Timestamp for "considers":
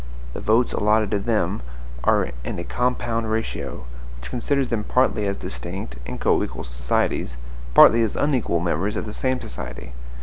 4.31-4.69